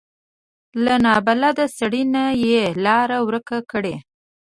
[0.83, 3.95] له نابلده سړي نه یې لاره ورکه کړي.